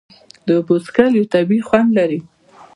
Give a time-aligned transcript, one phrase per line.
[0.45, 2.19] د اوبو څښل یو طبیعي خوند لري.